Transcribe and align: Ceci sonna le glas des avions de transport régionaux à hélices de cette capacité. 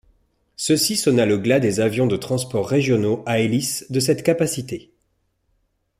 Ceci 0.55 0.97
sonna 0.97 1.27
le 1.27 1.37
glas 1.37 1.59
des 1.59 1.79
avions 1.79 2.07
de 2.07 2.15
transport 2.17 2.67
régionaux 2.67 3.21
à 3.27 3.37
hélices 3.39 3.85
de 3.91 3.99
cette 3.99 4.23
capacité. 4.23 4.89